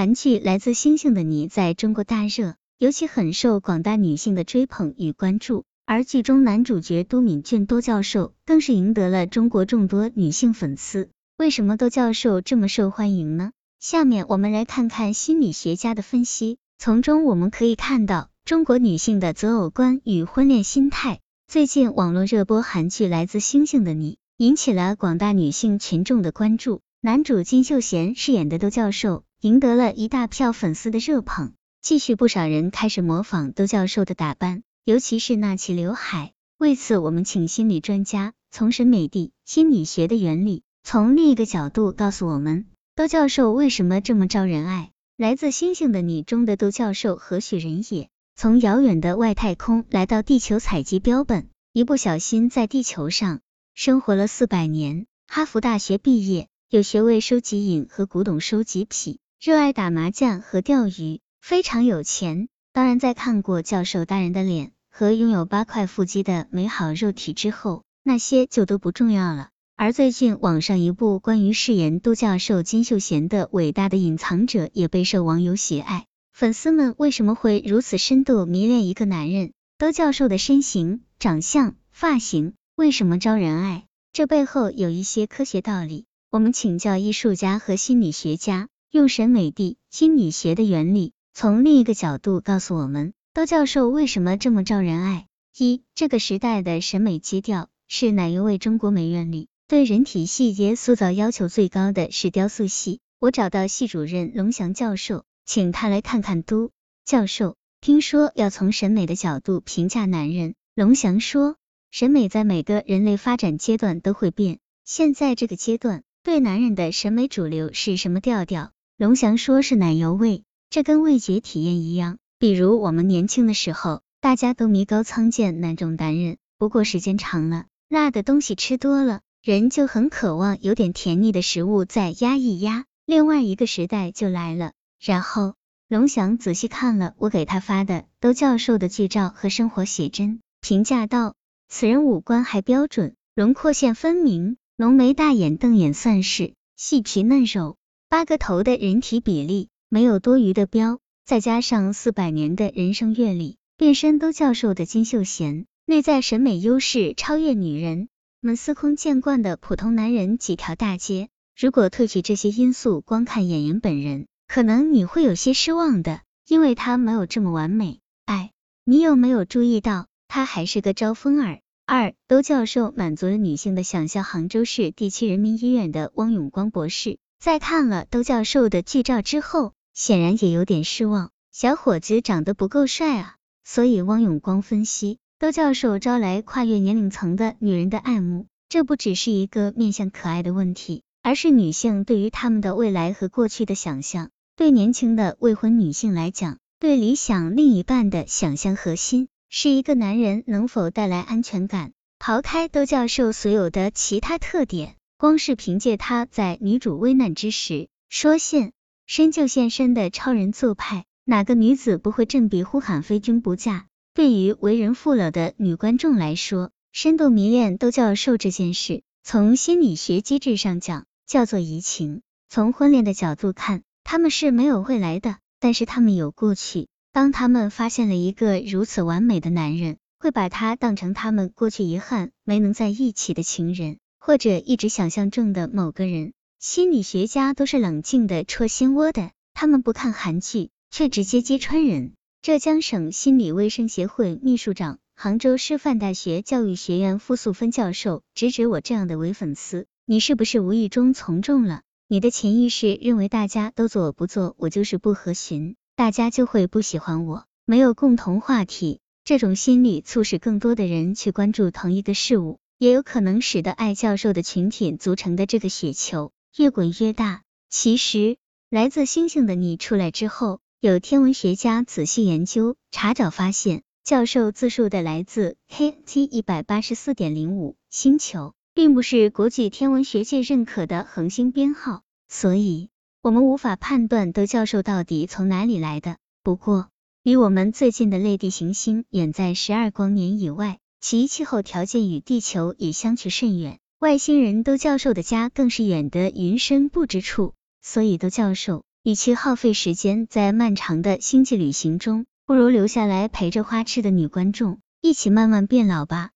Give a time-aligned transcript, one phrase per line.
[0.00, 5.64] 韩剧《来自星星的你》在中国大热，尤其很受广大女性的追捧与关注。
[5.84, 11.10] 而剧中男主角都敏俊都教授更是赢得了中国众多女性粉丝。
[11.36, 13.52] 为什么都教授这么受欢迎呢？
[13.78, 21.20] 下面我们来看看心理学家的分析，从中我们可以看到中国女性的择偶观与婚恋心态。
[21.46, 26.80] 最近网络热播韩剧《来自星星的你》，引起了广大女性群众的关注。
[27.02, 29.24] 男主金秀贤饰演的都教授。
[29.40, 36.34] 赢得了一大票粉丝的热捧，继续不少人开始模仿窦教授的打扮，尤其是那齐刘海。
[36.58, 44.90] 为此，我们请心理专家从审美地心理学的原理，从另一个角度告诉我们，窦教授为什么这么招人爱。
[45.16, 48.10] 来自星星的你中的窦教授何许人也？
[48.36, 53.40] 从遥远的外太空来到地球采集标本，一不小心在地球上
[53.72, 55.06] 生活了四百年。
[55.26, 59.18] 哈佛大学毕业，有学位收集瘾和古董收集癖。
[59.40, 62.48] 热爱打麻将和钓鱼，非常有钱。
[62.74, 69.48] 当然，在看过教授大人的脸和拥有八块腹肌的美好肉体之后，那些就都不重要了。
[69.76, 76.04] 而最近网上一部关于饰演都教授金秀贤的伟大的隐藏者也备受网友喜爱。
[76.34, 79.52] 粉丝们为什么会如此深度迷恋一个男人？
[79.78, 83.86] 都教授的身形、长相、发型为什么招人爱？
[84.12, 86.04] 这背后有一些科学道理。
[86.28, 88.68] 我们请教艺术家和心理学家。
[88.92, 95.28] 用审美地心理学的原理，从另一个角度告诉我们，窦教授为什么这么招人爱。
[95.56, 102.98] 一，这个时代的审美基调是哪一位中国美院里对人体细节塑造要求最高的是雕塑系。
[103.20, 106.72] 我找到系主任龙翔教授，请他来看看都
[107.04, 107.54] 教授。
[107.80, 111.54] 听说要从审美的角度评价男人，龙翔说，
[111.92, 118.72] 审美在每个人类发展阶段都会变，现在这个阶段对男人的审美主流是什么调调？
[119.00, 122.18] 龙翔说是奶油味，这跟味觉体验一样。
[122.38, 132.84] 比如我们年轻的时候，大家都迷高仓健那种男人，不过时间长了，辣的东西吃多了，人就很渴望有点甜腻的食物再压一压。
[133.06, 134.72] 另外一个时代就来了。
[135.00, 135.54] 然后
[135.88, 141.36] 龙翔仔细看了我给他发的都教授的剧照和生活写真，评价道：
[141.70, 147.78] 此人五官还标准，轮廓线分明，浓眉大眼瞪眼算是，细皮嫩肉。
[148.10, 158.08] 八个头的人体比例，没有多余的膘，再加上四百年的人生阅历，变身都教授的金秀贤，内在审美优势超越女人
[158.40, 161.28] 们司空见惯的普通男人几条大街。
[161.56, 168.00] 如果褪去这些因素，光看演员本人，可能你会有些失望的，因为他没有这么完美。
[168.26, 168.50] 哎，
[168.82, 171.60] 你有没有注意到，他还是个招风耳？
[171.86, 174.24] 二，都教授满足了女性的想象。
[174.24, 177.20] 杭州市第七人民医院的汪永光博士。
[177.40, 181.30] 在看了窦教授的剧照之后，显然也有点失望。
[181.50, 194.28] 小伙子长得不够帅啊，所以汪永光分析，窦教授招来跨越年龄层的女人的爱慕，这不只是一个面向可爱的问题，而是女性对于他们的未来和过去的想象。
[194.54, 201.92] 对年轻的未婚女性来讲，对理想另一半的想象核心是一个男人能否带来安全感。
[202.18, 204.96] 抛开窦教授所有的其他特点。
[205.20, 208.72] 光是凭借他在女主危难之时说现
[209.04, 213.84] 身就现身的超人做派，哪个女子不会振臂呼喊非君不嫁？
[214.14, 222.22] 对于为人父了的女观众来说，深度迷恋都教授这件事，从心理学机制上讲叫做移情。
[222.48, 226.88] 从婚恋的角度看，他们是没有未来的，但是他们有过去。
[227.12, 233.98] 当他们发现了一个如此完美的男人，会把他当成他们过去遗憾没能在一起的情人。
[234.20, 242.12] 或者一直想象中的某个人，心理学家都是冷静的戳心窝的，他们不看韩剧，却直接揭穿人。
[242.42, 251.80] 浙江省心理卫生协会秘书长、杭州师范大学教育学院傅素芬教授直指我这样的伪粉丝，你是不是无意中从众了？
[252.06, 262.58] 你的潜意识认为大家都做我不做，我就是不合群，大家就会不喜欢我，没有共同话题，这种心理促使更多的人去关注同一个事物。
[262.80, 267.42] 也有可能使得爱教授的群体组成的这个雪球越滚越大。
[267.68, 268.38] 其实，
[268.70, 282.88] 来自星星的你出来之后，有天文学家仔细研究查找发现，教授自述的来自 KT 一百八十四点零五星球，并不是国际天文学界认可的恒星编号，所以
[283.20, 286.16] 我们无法判断德教授到底从哪里来的。
[286.42, 286.88] 不过，
[287.22, 290.79] 离我们最近的类地行星远在十二光年以外。
[291.00, 306.30] 其气候条件与地球也相去甚远，外星人都教授的家更是远得云深不知处，所以都教授与其耗费时间在漫长的星际旅行中，不如留下来陪着花痴的女观众一起慢慢变老吧。